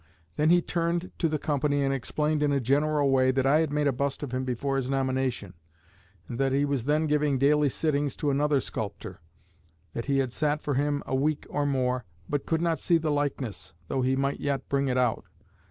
Then 0.35 0.49
he 0.49 0.63
turned 0.63 1.11
to 1.19 1.29
the 1.29 1.37
company 1.37 1.83
and 1.83 1.93
explained 1.93 2.41
in 2.41 2.51
a 2.51 2.59
general 2.59 3.11
way 3.11 3.29
that 3.29 3.45
I 3.45 3.59
had 3.59 3.69
made 3.71 3.85
a 3.85 3.91
bust 3.91 4.23
of 4.23 4.31
him 4.31 4.43
before 4.43 4.75
his 4.77 4.89
nomination, 4.89 5.53
and 6.27 6.39
that 6.39 6.51
he 6.53 6.65
was 6.65 6.85
then 6.85 7.05
giving 7.05 7.37
daily 7.37 7.69
sittings 7.69 8.15
to 8.15 8.31
another 8.31 8.61
sculptor; 8.61 9.21
that 9.93 10.05
he 10.05 10.17
had 10.17 10.33
sat 10.33 10.63
to 10.63 10.73
him 10.73 11.01
for 11.03 11.11
a 11.11 11.15
week 11.15 11.45
or 11.51 11.67
more, 11.67 12.03
but 12.27 12.47
could 12.47 12.63
not 12.63 12.79
see 12.79 12.97
the 12.97 13.11
likeness, 13.11 13.73
though 13.89 14.01
he 14.01 14.15
might 14.15 14.39
yet 14.39 14.67
bring 14.69 14.87
it 14.87 14.97
out. 14.97 15.23